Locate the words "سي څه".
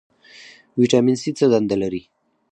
1.21-1.45